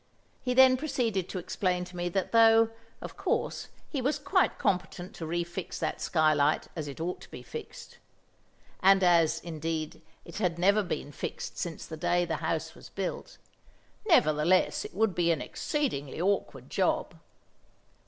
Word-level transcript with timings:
He 0.41 0.55
then 0.55 0.77
proceeded 0.77 1.29
to 1.29 1.37
explain 1.37 1.85
to 1.85 1.95
me 1.95 2.09
that 2.09 2.31
though, 2.31 2.69
of 3.01 3.15
course, 3.15 3.67
he 3.87 4.01
was 4.01 4.17
quite 4.17 4.57
competent 4.57 5.13
to 5.13 5.25
refix 5.27 5.77
that 5.77 6.01
skylight 6.01 6.67
as 6.75 6.87
it 6.87 6.99
ought 6.99 7.21
to 7.21 7.29
be 7.29 7.43
fixed 7.43 7.99
(and 8.81 9.03
as, 9.03 9.39
indeed, 9.41 10.01
it 10.25 10.39
never 10.57 10.79
had 10.79 10.87
been 10.87 11.11
fixed 11.11 11.59
since 11.59 11.85
the 11.85 11.97
day 11.97 12.25
the 12.25 12.37
house 12.37 12.73
was 12.73 12.89
built), 12.89 13.37
nevertheless 14.07 14.83
it 14.83 14.95
would 14.95 15.13
be 15.13 15.31
an 15.31 15.39
exceedingly 15.39 16.19
awkward 16.19 16.71
job. 16.71 17.13